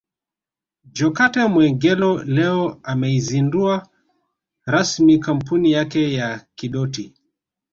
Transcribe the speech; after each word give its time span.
Jokate 0.95 1.41
Mwegelo 1.51 2.11
leo 2.23 2.79
ameizundua 2.83 3.89
rasmi 4.65 5.19
kampuni 5.19 5.71
yake 5.71 6.13
ya 6.13 6.45
Kidoti 6.55 7.13